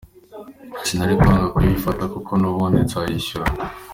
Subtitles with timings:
[0.85, 3.49] Sinari kwanga kuyifata kuko n’ubundi nzayishyura.